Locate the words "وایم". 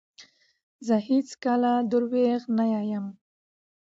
2.71-3.05